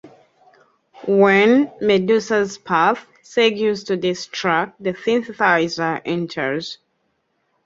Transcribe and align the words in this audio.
When 1.05 1.71
"Medusa's 1.79 2.57
Path" 2.57 3.05
segues 3.23 3.85
to 3.85 3.97
this 3.97 4.25
track, 4.25 4.73
the 4.79 4.93
synthesizer 4.93 6.01
enters. 6.03 6.79